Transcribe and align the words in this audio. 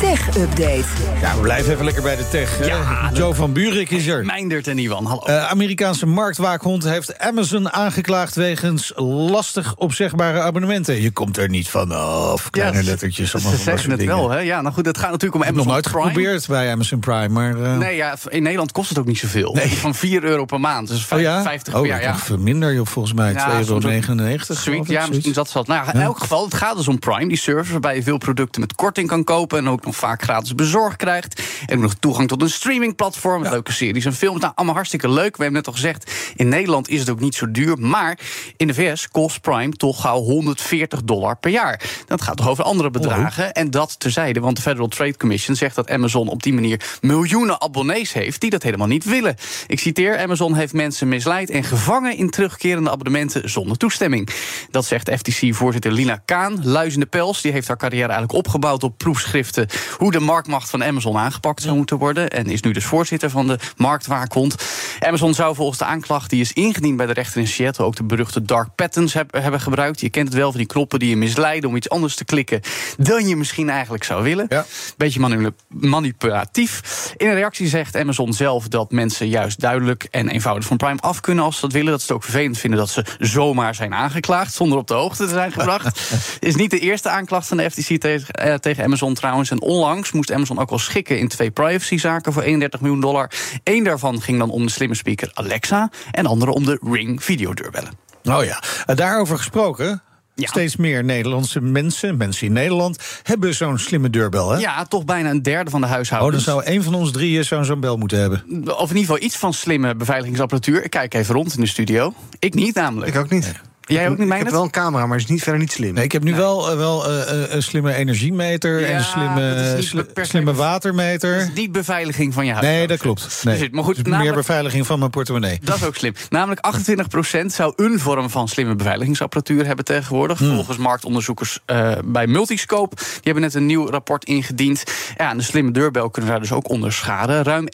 Tech 0.00 0.36
Update. 0.36 0.84
Ja, 1.20 1.34
we 1.34 1.40
blijven 1.40 1.72
even 1.72 1.84
lekker 1.84 2.02
bij 2.02 2.16
de 2.16 2.28
tech. 2.28 2.66
Ja, 2.66 3.10
Joe 3.14 3.34
van 3.34 3.52
Buurik 3.52 3.90
is 3.90 4.06
er. 4.06 4.24
Meindert 4.24 4.66
en 4.66 4.78
Iwan, 4.78 5.04
hallo. 5.06 5.22
Uh, 5.28 5.46
Amerikaanse 5.50 6.06
marktwaakhond 6.06 6.84
heeft 6.84 7.18
Amazon 7.18 7.72
aangeklaagd 7.72 8.34
wegens 8.34 8.92
lastig 8.96 9.74
opzegbare 9.76 10.40
abonnementen. 10.40 11.02
Je 11.02 11.10
komt 11.10 11.36
er 11.36 11.48
niet 11.48 11.68
vanaf. 11.68 12.50
Kleine 12.50 12.76
Ja, 12.78 12.84
lettertjes. 12.84 13.30
ze 13.30 13.36
allemaal 13.36 13.52
van 13.52 13.64
dat 13.64 13.74
zeggen 13.80 13.98
het 13.98 14.04
wel, 14.08 14.30
hè? 14.30 14.38
Ja, 14.38 14.60
nou 14.60 14.74
goed, 14.74 14.86
het 14.86 14.98
gaat 14.98 15.10
natuurlijk 15.10 15.34
om 15.34 15.40
Ik 15.40 15.46
heb 15.46 15.56
nog 15.56 15.64
Amazon 15.66 15.82
nooit 15.82 15.94
Prime. 16.12 16.20
geprobeerd 16.20 16.46
bij 16.48 16.72
Amazon 16.72 16.98
Prime, 16.98 17.28
maar... 17.28 17.62
eh, 17.62 17.76
Nee, 17.76 17.96
ja, 17.96 18.16
in 18.28 18.42
Nederland 18.42 18.72
kost 18.72 18.88
het 18.88 18.98
ook 18.98 19.06
niet 19.06 19.18
zoveel. 19.18 19.52
Nee. 19.54 19.68
Van 19.68 19.94
4 19.94 20.24
euro 20.24 20.44
per 20.44 20.60
maand. 20.60 20.88
Dus 20.88 21.08
oh 21.12 21.20
ja? 21.20 21.42
50 21.42 21.74
oh, 21.74 21.80
per 21.80 21.88
jaar. 21.88 22.02
Ja. 22.02 22.16
toch 22.26 22.38
minder, 22.38 22.74
joh, 22.74 22.86
volgens 22.86 23.14
mij. 23.14 23.32
Ja, 23.32 23.46
2,99 23.48 23.50
euro. 23.52 23.64
soms 23.64 23.84
ook 23.84 23.90
99, 23.90 24.46
Zoiets, 24.46 24.62
geloof 24.64 24.86
ik, 24.86 24.92
ja, 24.92 25.06
misschien 25.14 25.32
dat 25.32 25.48
zat. 25.48 25.66
Nou, 25.66 25.90
in 25.92 25.98
Ja. 25.98 26.04
elk 26.04 26.18
geval, 26.18 26.44
het 26.44 26.54
gaat 26.54 26.76
dus 26.76 26.88
om 26.88 26.98
Prime, 26.98 27.28
die 27.28 27.38
service 27.38 27.70
waarbij 27.72 27.94
je 27.96 28.02
veel 28.02 28.18
producten 28.18 28.60
met 28.60 28.74
korting 28.74 29.08
kan 29.08 29.24
kopen 29.24 29.58
en 29.58 29.68
ook 29.68 29.88
vaak 29.92 30.22
gratis 30.22 30.54
bezorgd 30.54 30.96
krijgt. 30.96 31.42
En 31.66 31.80
nog 31.80 31.94
toegang 31.94 32.28
tot 32.28 32.42
een 32.42 32.50
streamingplatform 32.50 33.42
leuke 33.42 33.72
series 33.72 34.04
en 34.04 34.14
films. 34.14 34.40
Nou, 34.40 34.52
allemaal 34.54 34.74
hartstikke 34.74 35.08
leuk. 35.08 35.36
We 35.36 35.42
hebben 35.42 35.52
net 35.52 35.66
al 35.66 35.72
gezegd, 35.72 36.12
in 36.36 36.48
Nederland 36.48 36.88
is 36.88 37.00
het 37.00 37.10
ook 37.10 37.20
niet 37.20 37.34
zo 37.34 37.50
duur. 37.50 37.78
Maar 37.78 38.18
in 38.56 38.66
de 38.66 38.74
VS 38.74 39.08
kost 39.08 39.40
Prime 39.40 39.72
toch 39.72 40.00
gauw 40.00 40.20
140 40.20 41.02
dollar 41.04 41.36
per 41.36 41.50
jaar. 41.50 41.80
Dat 42.06 42.22
gaat 42.22 42.36
toch 42.36 42.48
over 42.48 42.64
andere 42.64 42.90
bedragen. 42.90 43.52
En 43.52 43.70
dat 43.70 44.00
terzijde, 44.00 44.40
want 44.40 44.56
de 44.56 44.62
Federal 44.62 44.88
Trade 44.88 45.16
Commission 45.16 45.56
zegt 45.56 45.74
dat 45.74 45.90
Amazon 45.90 46.28
op 46.28 46.42
die 46.42 46.52
manier 46.52 46.98
miljoenen 47.00 47.60
abonnees 47.60 48.12
heeft 48.12 48.40
die 48.40 48.50
dat 48.50 48.62
helemaal 48.62 48.86
niet 48.86 49.04
willen. 49.04 49.36
Ik 49.66 49.80
citeer: 49.80 50.18
Amazon 50.18 50.54
heeft 50.54 50.72
mensen 50.72 51.08
misleid 51.08 51.50
en 51.50 51.64
gevangen 51.64 52.16
in 52.16 52.30
terugkerende 52.30 52.90
abonnementen 52.90 53.50
zonder 53.50 53.76
toestemming. 53.76 54.28
Dat 54.70 54.84
zegt 54.84 55.10
FTC-voorzitter 55.10 55.92
Lina 55.92 56.22
Kaan. 56.24 56.60
Luizende 56.62 57.06
Pels 57.06 57.40
die 57.40 57.52
heeft 57.52 57.68
haar 57.68 57.76
carrière 57.76 58.12
eigenlijk 58.12 58.32
opgebouwd 58.32 58.82
op 58.82 58.98
proefschriften 58.98 59.66
hoe 59.98 60.12
de 60.12 60.20
marktmacht 60.20 60.70
van 60.70 60.84
Amazon 60.84 61.16
aangepakt 61.16 61.62
zou 61.62 61.76
moeten 61.76 61.98
worden. 61.98 62.30
En 62.30 62.46
is 62.46 62.62
nu 62.62 62.72
dus 62.72 62.84
voorzitter 62.84 63.30
van 63.30 63.46
de 63.46 63.58
marktwaakhond. 63.76 64.54
Amazon 65.00 65.34
zou 65.34 65.54
volgens 65.54 65.78
de 65.78 65.84
aanklacht 65.84 66.30
die 66.30 66.40
is 66.40 66.52
ingediend 66.52 66.96
bij 66.96 67.06
de 67.06 67.12
rechter 67.12 67.40
in 67.40 67.46
Seattle 67.46 67.84
ook 67.84 67.96
de 67.96 68.02
beruchte 68.04 68.42
dark 68.42 68.74
patterns 68.74 69.12
heb- 69.14 69.32
hebben 69.34 69.60
gebruikt. 69.60 70.00
Je 70.00 70.10
kent 70.10 70.28
het 70.28 70.36
wel 70.36 70.50
van 70.50 70.58
die 70.58 70.66
knoppen 70.68 70.98
die 70.98 71.08
je 71.08 71.16
misleiden 71.16 71.68
om 71.70 71.76
iets 71.76 71.88
anders 71.88 72.14
te 72.14 72.24
klikken 72.24 72.60
dan 72.98 73.28
je 73.28 73.36
misschien 73.36 73.70
eigenlijk 73.70 74.04
zou 74.04 74.22
willen. 74.22 74.46
Ja. 74.48 74.66
Beetje 74.96 75.52
manipulatief. 75.68 76.82
In 77.16 77.26
een 77.28 77.34
reactie 77.34 77.68
zegt 77.68 77.96
Amazon 77.96 78.32
zelf 78.32 78.68
dat 78.68 78.90
mensen 78.90 79.28
juist 79.28 79.60
duidelijk 79.60 80.06
en 80.10 80.28
eenvoudig 80.28 80.64
van 80.66 80.76
Prime 80.76 81.00
af 81.00 81.20
kunnen 81.20 81.44
als 81.44 81.54
ze 81.54 81.60
dat 81.60 81.72
willen. 81.72 81.90
Dat 81.90 82.00
ze 82.00 82.06
het 82.06 82.16
ook 82.16 82.22
vervelend 82.22 82.58
vinden 82.58 82.78
dat 82.78 82.90
ze 82.90 83.04
zomaar 83.18 83.74
zijn 83.74 83.94
aangeklaagd 83.94 84.54
zonder 84.54 84.78
op 84.78 84.86
de 84.86 84.94
hoogte 84.94 85.24
te 85.24 85.32
zijn 85.32 85.52
gebracht. 85.52 86.10
Is 86.40 86.54
niet 86.54 86.70
de 86.70 86.78
eerste 86.78 87.08
aanklacht 87.08 87.48
van 87.48 87.56
de 87.56 87.70
FTC 87.70 88.00
tegen, 88.00 88.34
eh, 88.34 88.54
tegen 88.54 88.84
Amazon 88.84 89.14
trouwens. 89.14 89.50
En 89.50 89.60
onlangs 89.60 90.12
moest 90.12 90.32
Amazon 90.32 90.58
ook 90.58 90.70
wel 90.70 90.78
schikken 90.78 91.18
in 91.18 91.28
twee 91.28 91.50
privacyzaken 91.50 92.32
voor 92.32 92.42
31 92.42 92.80
miljoen 92.80 93.00
dollar. 93.00 93.30
Eén 93.64 93.84
daarvan 93.84 94.22
ging 94.22 94.38
dan 94.38 94.50
om 94.50 94.66
de 94.66 94.72
slimme 94.72 94.89
speaker 94.96 95.30
Alexa 95.34 95.90
en 96.10 96.22
de 96.22 96.28
andere 96.28 96.50
om 96.50 96.64
de 96.64 96.78
Ring 96.92 97.24
videodeurbellen. 97.24 97.90
Oh 98.24 98.44
ja, 98.44 98.62
Eh, 98.86 98.96
daarover 98.96 99.36
gesproken. 99.36 100.02
Ja. 100.34 100.46
Steeds 100.48 100.76
meer 100.76 101.04
Nederlandse 101.04 101.60
mensen, 101.60 102.16
mensen 102.16 102.46
in 102.46 102.52
Nederland, 102.52 102.98
hebben 103.22 103.54
zo'n 103.54 103.78
slimme 103.78 104.10
deurbel. 104.10 104.50
Hè? 104.50 104.58
Ja, 104.58 104.84
toch 104.84 105.04
bijna 105.04 105.30
een 105.30 105.42
derde 105.42 105.70
van 105.70 105.80
de 105.80 105.86
Oh, 105.86 105.92
dan 105.92 106.00
huishoudens. 106.02 106.44
zou 106.44 106.62
een 106.64 106.82
van 106.82 106.94
ons 106.94 107.10
drieën 107.12 107.44
zo'n 107.44 107.64
zo'n 107.64 107.80
bel 107.80 107.96
moeten 107.96 108.18
hebben. 108.18 108.42
Of 108.76 108.90
in 108.90 108.96
ieder 108.96 109.00
geval 109.00 109.18
iets 109.20 109.36
van 109.36 109.52
slimme 109.54 109.94
beveiligingsapparatuur. 109.94 110.84
Ik 110.84 110.90
kijk 110.90 111.14
even 111.14 111.34
rond 111.34 111.54
in 111.54 111.60
de 111.60 111.66
studio. 111.66 112.14
Ik 112.38 112.54
niet 112.54 112.74
namelijk. 112.74 113.14
Ik 113.14 113.20
ook 113.20 113.30
niet. 113.30 113.52
Jij 113.90 114.08
ook 114.08 114.18
niet, 114.18 114.30
Ik 114.32 114.38
heb 114.38 114.50
wel 114.50 114.62
een 114.62 114.70
camera, 114.70 115.06
maar 115.06 115.16
is 115.18 115.26
niet, 115.26 115.42
verder 115.42 115.60
niet 115.60 115.72
slim. 115.72 115.94
Nee, 115.94 116.04
ik 116.04 116.12
heb 116.12 116.22
nu 116.22 116.34
wel, 116.34 116.70
eh, 116.70 116.76
wel 116.76 117.06
eh, 117.08 117.42
eh, 117.44 117.52
een 117.54 117.62
slimme 117.62 117.94
energiemeter 117.94 118.84
en 118.84 118.96
een 118.96 119.04
slimme, 119.04 119.76
sli- 119.78 120.04
slimme 120.14 120.54
watermeter. 120.54 121.38
Dat 121.38 121.42
is 121.48 121.54
niet 121.54 121.72
beveiliging 121.72 122.34
van 122.34 122.46
je 122.46 122.52
huis. 122.52 122.66
Nee, 122.66 122.86
dat 122.86 122.98
klopt. 122.98 123.40
Nee. 123.44 123.58
Dus, 123.58 123.68
maar 123.70 123.84
goed, 123.84 123.94
Dus 123.94 124.02
meer 124.04 124.12
namelijk- 124.12 124.36
beveiliging 124.36 124.86
van 124.86 124.98
mijn 124.98 125.10
portemonnee. 125.10 125.58
Dat 125.62 125.76
is 125.76 125.84
ook 125.84 125.96
slim. 125.96 126.12
Namelijk 126.28 126.60
28% 126.60 127.52
zou 127.52 127.72
een 127.76 127.98
vorm 127.98 128.30
van 128.30 128.48
slimme 128.48 128.74
beveiligingsapparatuur 128.74 129.66
hebben 129.66 129.84
tegenwoordig. 129.84 130.38
Hmm. 130.38 130.54
Volgens 130.54 130.76
marktonderzoekers 130.76 131.58
eh, 131.66 131.92
bij 132.04 132.26
Multiscope. 132.26 132.96
Die 132.96 133.04
hebben 133.22 133.42
net 133.42 133.54
een 133.54 133.66
nieuw 133.66 133.88
rapport 133.90 134.24
ingediend. 134.24 134.82
Ja, 135.16 135.30
en 135.30 135.36
de 135.36 135.42
slimme 135.42 135.70
deurbel 135.70 136.10
kunnen 136.10 136.30
daar 136.30 136.40
dus 136.40 136.52
ook 136.52 136.68
onder 136.68 136.92
schaden. 136.92 137.42
Ruim 137.42 137.66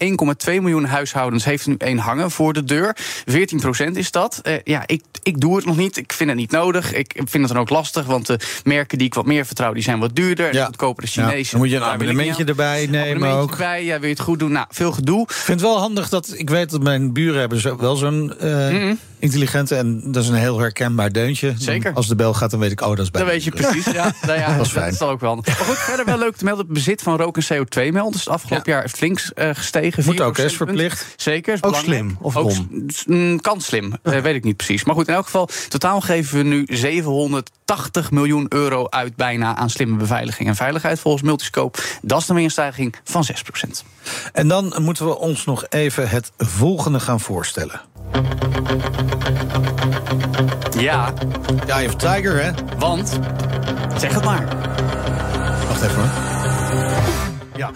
1,2 0.47 0.61
miljoen 0.61 0.85
huishoudens 0.85 1.45
heeft 1.45 1.67
nu 1.67 1.75
één 1.79 1.99
hangen 1.99 2.31
voor 2.31 2.53
de 2.53 2.65
deur. 2.65 2.97
14% 3.27 3.97
is 3.97 4.11
dat. 4.11 4.39
Eh, 4.43 4.55
ja, 4.65 4.83
ik, 4.87 5.03
ik 5.23 5.41
doe 5.41 5.57
het 5.57 5.65
nog 5.65 5.77
niet. 5.77 6.03
Ik 6.07 6.13
vind 6.13 6.31
het 6.31 6.39
niet 6.39 6.51
nodig. 6.51 6.93
Ik 6.93 7.13
vind 7.15 7.33
het 7.45 7.49
dan 7.49 7.59
ook 7.59 7.71
lastig, 7.71 8.05
want 8.05 8.27
de 8.27 8.39
merken 8.65 8.99
die 8.99 9.07
ik 9.07 9.15
wat 9.15 9.27
meer 9.27 9.47
vertrouw... 9.47 9.73
die 9.73 9.83
zijn 9.83 9.99
wat 9.99 10.15
duurder. 10.15 10.47
En 10.47 10.53
de 10.53 10.65
goedkopere 10.65 11.07
Ja, 11.11 11.31
dan 11.51 11.61
moet 11.61 11.71
je 11.71 11.77
een 11.77 11.83
abonnementje 11.83 12.45
erbij 12.45 12.87
nemen 12.87 13.01
Abonnementje 13.01 13.41
ook. 13.41 13.51
erbij, 13.51 13.85
ja, 13.85 13.95
wil 13.99 14.09
je 14.09 14.15
het 14.15 14.23
goed 14.25 14.39
doen? 14.39 14.53
Nou, 14.53 14.67
veel 14.71 14.93
gedoe. 14.93 15.23
Ik 15.23 15.31
vind 15.33 15.61
het 15.61 15.69
wel 15.69 15.79
handig 15.79 16.09
dat 16.09 16.35
ik 16.37 16.51
weet 16.51 16.71
dat 16.71 16.83
mijn 16.83 17.13
buren 17.13 17.41
hebben 17.41 17.61
zo, 17.61 17.77
wel 17.77 17.97
zo'n 17.97 18.39
eh, 18.39 18.93
intelligente 19.19 19.75
en 19.77 20.13
dat 20.13 20.23
is 20.23 20.29
een 20.29 20.35
heel 20.35 20.59
herkenbaar 20.59 21.13
deuntje. 21.13 21.49
Dan 21.49 21.61
Zeker. 21.61 21.93
als 21.95 22.07
de 22.09 22.15
bel 22.17 22.35
gaat, 22.35 22.51
dan 22.51 22.61
weet 22.61 22.71
ik, 22.71 22.81
oh, 22.81 22.89
dat 22.89 22.99
is 22.99 23.11
bij 23.11 23.25
de 23.25 23.29
weet 23.31 23.45
je 23.45 23.51
precies. 23.51 23.85
Ja, 23.85 24.15
nou 24.27 24.39
ja, 24.39 24.57
Dat 24.57 24.67
is 24.67 24.73
fijn. 24.73 24.93
is 24.93 24.99
dan 24.99 25.09
ook 25.09 25.21
wel. 25.21 25.35
Maar 25.37 25.55
goed, 25.55 25.79
verder 25.79 26.05
wel 26.05 26.19
leuk 26.19 26.37
te 26.37 26.45
melden. 26.45 26.65
Het 26.65 26.75
bezit 26.75 27.03
van 27.03 27.17
rook- 27.17 27.37
en 27.37 27.45
CO2-melders 27.67 28.25
het 28.25 28.33
afgelopen 28.33 28.73
jaar 28.73 28.89
flink 28.89 29.21
eh, 29.35 29.51
gestegen. 29.53 30.05
Moet 30.05 30.15
4 30.15 30.25
ook, 30.25 30.39
is 30.39 30.57
verplicht. 30.57 31.07
Zeker. 31.17 31.53
Is 31.55 31.63
Ook 31.63 31.71
belangrijk. 31.71 32.01
slim, 32.03 32.17
of 32.21 32.37
Ook 32.37 32.53
mm, 33.07 33.41
kan 33.41 33.61
slim, 33.61 33.93
eh, 34.03 34.21
weet 34.21 34.35
ik 34.35 34.45
niet 34.45 34.57
precies. 34.57 34.85
Maar 34.85 34.95
goed, 34.95 35.09
in 35.09 35.15
elk 35.15 35.25
geval, 35.25 35.49
totaal 35.69 36.01
geven 36.01 36.37
we 36.39 36.45
nu 36.45 36.65
780 36.69 38.11
miljoen 38.11 38.47
euro 38.49 38.87
uit 38.89 39.17
bijna 39.17 39.57
aan 39.57 39.71
slimme 39.71 39.97
beveiliging 39.97 40.49
en 40.49 40.57
veiligheid 40.57 41.01
volgens 41.01 41.23
Multiscope. 41.23 41.79
Dat 42.03 42.21
is 42.21 42.27
dan 42.27 42.37
weer 42.37 42.45
een 42.45 42.51
stijging 42.51 42.95
van 43.05 43.25
6% 43.25 43.83
En 44.33 44.49
dan 44.49 44.75
moeten 44.79 45.07
we 45.07 45.19
ons 45.19 45.45
nog 45.45 45.65
even 45.69 46.09
het 46.09 46.33
volgende 46.39 47.01
gaan 47.01 47.21
voorstellen. 47.21 47.81
Ja, 50.79 51.13
Ja, 51.67 51.87
of 51.87 51.95
Tiger, 51.95 52.45
hè? 52.45 52.51
want, 52.79 53.19
zeg 53.99 54.15
het 54.15 54.25
maar. 54.25 54.45
Wacht 55.69 55.83
even 55.83 55.95
hoor. 55.97 56.11
Ja. 57.57 57.71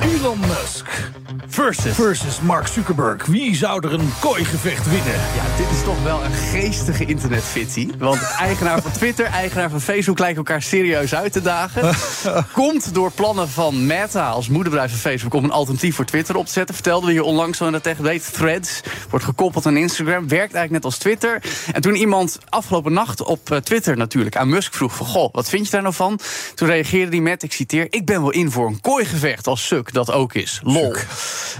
Elon 0.00 0.38
Musk 0.38 1.10
Versus. 1.58 1.94
versus 1.94 2.40
Mark 2.40 2.66
Zuckerberg. 2.66 3.26
Wie 3.26 3.56
zou 3.56 3.86
er 3.86 3.92
een 3.92 4.12
kooigevecht 4.20 4.90
winnen? 4.90 5.12
Ja, 5.12 5.56
dit 5.56 5.76
is 5.76 5.84
toch 5.84 6.02
wel 6.02 6.24
een 6.24 6.32
geestige 6.32 7.04
internetfitty. 7.04 7.90
Want 7.98 8.20
eigenaar 8.38 8.82
van 8.82 8.90
Twitter, 8.90 9.26
eigenaar 9.26 9.70
van 9.70 9.80
Facebook 9.80 10.18
lijken 10.18 10.36
elkaar 10.36 10.62
serieus 10.62 11.14
uit 11.14 11.32
te 11.32 11.42
dagen. 11.42 11.94
Komt 12.52 12.94
door 12.94 13.10
plannen 13.12 13.48
van 13.48 13.86
Meta 13.86 14.28
als 14.28 14.48
moederbedrijf 14.48 14.90
van 14.90 15.00
Facebook 15.00 15.34
om 15.34 15.44
een 15.44 15.50
alternatief 15.50 15.94
voor 15.94 16.04
Twitter 16.04 16.36
op 16.36 16.46
te 16.46 16.52
zetten. 16.52 16.74
Vertelden 16.74 17.06
we 17.06 17.12
hier 17.12 17.22
onlangs 17.22 17.60
al 17.60 17.66
in 17.66 17.80
de 17.82 17.94
weet. 17.98 18.32
Threads 18.32 18.80
wordt 19.10 19.24
gekoppeld 19.24 19.66
aan 19.66 19.76
Instagram. 19.76 20.28
Werkt 20.28 20.54
eigenlijk 20.54 20.70
net 20.70 20.84
als 20.84 20.98
Twitter. 20.98 21.42
En 21.72 21.80
toen 21.80 21.94
iemand 21.94 22.38
afgelopen 22.48 22.92
nacht 22.92 23.22
op 23.22 23.50
eh, 23.50 23.58
Twitter 23.58 23.96
natuurlijk 23.96 24.36
aan 24.36 24.48
Musk 24.48 24.74
vroeg 24.74 24.94
van 24.94 25.06
goh, 25.06 25.32
wat 25.32 25.48
vind 25.48 25.64
je 25.64 25.70
daar 25.70 25.82
nou 25.82 25.94
van? 25.94 26.20
Toen 26.54 26.68
reageerde 26.68 27.10
hij 27.10 27.20
met, 27.20 27.42
ik 27.42 27.52
citeer, 27.52 27.86
ik 27.90 28.06
ben 28.06 28.20
wel 28.20 28.30
in 28.30 28.50
voor 28.50 28.66
een 28.66 28.80
kooigevecht 28.80 29.46
als 29.46 29.66
Suk 29.66 29.92
dat 29.92 30.10
ook 30.10 30.34
is. 30.34 30.60
Lol. 30.62 30.96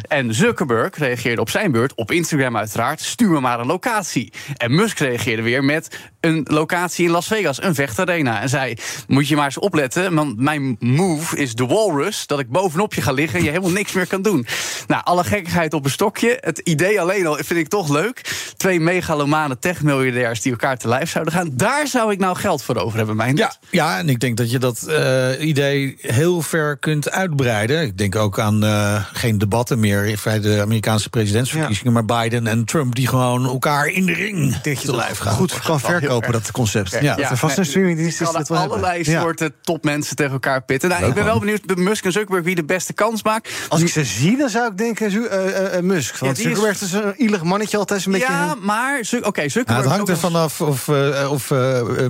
En 0.08 0.34
Zuckerberg 0.34 0.96
reageerde 0.98 1.40
op 1.40 1.50
zijn 1.50 1.72
beurt, 1.72 1.94
op 1.94 2.10
Instagram 2.10 2.56
uiteraard, 2.56 3.00
stuur 3.00 3.30
me 3.30 3.40
maar 3.40 3.60
een 3.60 3.66
locatie. 3.66 4.32
En 4.56 4.74
Musk 4.74 4.98
reageerde 4.98 5.42
weer 5.42 5.64
met 5.64 5.98
een 6.20 6.46
locatie 6.50 7.04
in 7.04 7.10
Las 7.10 7.26
Vegas, 7.26 7.62
een 7.62 7.74
vechtarena. 7.74 8.40
En 8.40 8.48
zei, 8.48 8.74
moet 9.06 9.28
je 9.28 9.36
maar 9.36 9.44
eens 9.44 9.58
opletten, 9.58 10.14
want 10.14 10.38
mijn 10.38 10.76
move 10.80 11.36
is 11.36 11.54
de 11.54 11.66
walrus, 11.66 12.26
dat 12.26 12.38
ik 12.38 12.48
bovenop 12.48 12.94
je 12.94 13.02
ga 13.02 13.12
liggen 13.12 13.38
en 13.38 13.44
je 13.44 13.50
helemaal 13.50 13.70
niks 13.70 13.92
meer 13.92 14.06
kan 14.06 14.22
doen. 14.22 14.46
Nou, 14.86 15.02
alle 15.04 15.24
gekkigheid 15.24 15.74
op 15.74 15.84
een 15.84 15.90
stokje. 15.90 16.38
Het 16.40 16.58
idee 16.58 17.00
alleen 17.00 17.26
al 17.26 17.34
vind 17.34 17.60
ik 17.60 17.68
toch 17.68 17.88
leuk. 17.88 18.20
Twee 18.56 18.80
megalomane 18.80 19.58
techmiljardairs 19.58 20.40
die 20.40 20.52
elkaar 20.52 20.76
te 20.76 20.88
lijf 20.88 21.10
zouden 21.10 21.32
gaan. 21.32 21.50
Daar 21.52 21.86
zou 21.86 22.12
ik 22.12 22.18
nou 22.18 22.36
geld 22.36 22.62
voor 22.62 22.76
over 22.76 22.98
hebben, 22.98 23.16
mijn 23.16 23.36
Ja, 23.36 23.54
ja, 23.70 23.98
en 23.98 24.08
ik 24.08 24.20
denk 24.20 24.36
dat 24.36 24.50
je 24.50 24.58
dat 24.58 24.82
eh, 24.82 25.46
idee 25.46 25.96
heel 26.00 26.42
ver 26.42 26.76
kunt 26.78 27.10
uitbreiden. 27.10 27.82
Ik 27.82 27.98
denk 27.98 28.16
ook 28.16 28.38
aan 28.38 28.64
eh, 28.64 29.04
geen 29.12 29.38
debatten 29.38 29.77
meer. 29.78 30.02
meer 30.02 30.20
bij 30.24 30.40
de 30.40 30.60
Amerikaanse 30.60 31.08
presidentsverkiezingen, 31.08 31.92
maar 31.92 32.04
Biden 32.04 32.46
en 32.46 32.64
Trump 32.64 32.94
die 32.94 33.06
gewoon 33.06 33.44
elkaar 33.44 33.86
in 33.86 34.06
de 34.06 34.12
ring 34.12 34.56
te 34.62 34.96
lijf 34.96 35.18
gaan. 35.18 35.32
Goed 35.34 35.60
kan 35.60 35.80
verkopen, 35.80 36.32
dat 36.32 36.50
concept. 36.50 36.90
Ja. 36.90 37.00
Ja, 37.00 37.14
dat 37.14 37.30
er 37.30 37.36
vast 37.36 37.58
een 37.58 37.64
streamingdienst 37.66 38.20
is 38.20 38.30
dat 38.30 38.48
wel 38.48 38.58
allerlei 38.58 39.02
Ja. 39.10 39.20
soorten 39.20 39.52
topmensen 39.62 40.16
tegen 40.16 40.32
elkaar 40.32 40.62
pitten. 40.62 40.88
Nou, 40.88 41.06
ik 41.06 41.14
ben 41.14 41.24
wel 41.24 41.38
benieuwd, 41.38 41.76
Musk 41.76 42.04
en 42.04 42.12
Zuckerberg, 42.12 42.44
wie 42.44 42.54
de 42.54 42.64
beste 42.64 42.92
kans 42.92 43.22
maakt. 43.22 43.50
Als 43.68 43.80
ik 43.80 43.88
ze 43.88 44.04
zie, 44.04 44.36
dan 44.36 44.48
zou 44.48 44.70
ik 44.70 44.78
denken 44.78 45.06
eh, 45.30 45.46
eh, 45.46 45.76
eh, 45.76 45.82
Musk. 45.82 46.18
Want 46.18 46.36
is- 46.38 46.42
Zuckerberg 46.44 46.80
is 46.80 46.92
een 46.92 47.14
ielig 47.16 47.42
mannetje 47.42 47.76
altijd 47.76 48.06
een 48.06 48.12
beetje... 48.12 48.26
Ja, 48.26 48.54
maar 48.60 49.00
oké, 49.22 49.42
Ja, 49.42 49.48
Zuckerberg... 49.48 49.84
het 49.84 49.92
hangt 49.94 50.08
er 50.08 50.18
vanaf 50.18 50.60
of, 50.60 50.88
eh, 50.88 51.30
of 51.30 51.50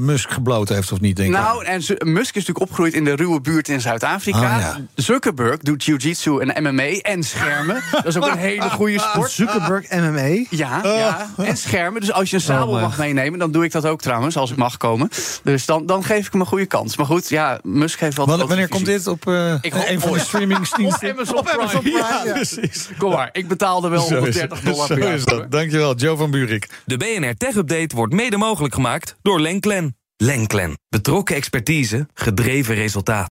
Musk 0.00 0.30
gebloot 0.30 0.68
heeft 0.68 0.92
of 0.92 1.00
niet, 1.00 1.16
denk 1.16 1.28
ik. 1.28 1.34
Nou, 1.34 1.64
en 1.64 1.82
Musk 1.98 2.36
is 2.36 2.46
natuurlijk 2.46 2.60
opgegroeid 2.60 2.94
in 2.94 3.04
de 3.04 3.14
ruwe 3.16 3.40
buurt 3.40 3.68
in 3.68 3.80
Zuid-Afrika. 3.80 4.38
Ah, 4.38 4.60
ja. 4.60 4.76
Zuckerberg 4.94 5.58
doet 5.58 5.84
jiu-jitsu 5.84 6.38
en 6.40 6.62
MMA 6.62 6.82
en 6.82 7.24
schermen. 7.48 7.82
Dat 7.90 8.06
is 8.06 8.16
ook 8.16 8.26
een 8.26 8.38
hele 8.38 8.70
goede 8.70 8.98
sport. 8.98 9.30
Zuckerberg 9.30 9.90
MMA. 9.90 10.44
Ja, 10.50 10.80
ja, 10.82 11.30
en 11.36 11.56
schermen. 11.56 12.00
Dus 12.00 12.12
als 12.12 12.30
je 12.30 12.36
een 12.36 12.42
sabel 12.42 12.74
Oh, 12.74 12.80
mag 12.80 12.98
meenemen, 12.98 13.38
dan 13.38 13.50
doe 13.50 13.64
ik 13.64 13.72
dat 13.72 13.86
ook 13.86 14.00
trouwens, 14.00 14.36
als 14.36 14.50
ik 14.50 14.56
mag 14.56 14.76
komen. 14.76 15.08
Dus 15.42 15.66
dan, 15.66 15.86
dan 15.86 16.04
geef 16.04 16.26
ik 16.26 16.32
hem 16.32 16.40
een 16.40 16.46
goede 16.46 16.66
kans. 16.66 16.96
Maar 16.96 17.06
goed, 17.06 17.28
ja, 17.28 17.58
Musk 17.62 18.00
heeft 18.00 18.16
wel... 18.16 18.26
Wanneer, 18.26 18.46
wat 18.46 18.54
wanneer 18.56 18.68
komt 18.74 18.86
dit 18.86 19.06
op 19.06 19.26
eh, 19.26 19.54
Ik 19.60 19.72
hoop 19.72 19.84
een 19.88 20.00
van 20.00 20.08
de 20.08 20.14
ooit. 20.14 20.20
Op 20.22 20.26
streamingsdiensten? 20.28 21.10
Amazon 21.12 21.42
Prime. 21.42 21.90
Ja, 22.24 22.32
precies. 22.32 22.88
Kom 22.98 23.10
maar, 23.12 23.28
ik 23.32 23.48
betaalde 23.48 23.88
wel 23.88 24.00
Zo 24.00 24.06
is 24.24 24.36
130 24.40 24.58
het. 24.58 24.66
dollar 24.66 24.86
Zo 24.86 24.94
per 24.94 25.04
jaar. 25.04 25.14
is 25.14 25.24
dat. 25.24 25.50
Dankjewel, 25.50 25.94
Joe 25.94 26.16
van 26.16 26.30
Buurik. 26.30 26.68
De 26.84 26.96
BNR 26.96 27.34
Tech 27.36 27.54
Update 27.54 27.96
wordt 27.96 28.12
mede 28.12 28.36
mogelijk 28.36 28.74
gemaakt 28.74 29.16
door 29.22 29.40
Lenklen. 29.40 29.96
Lenklen. 30.16 30.78
Betrokken 30.88 31.36
expertise, 31.36 32.06
gedreven 32.14 32.74
resultaat. 32.74 33.30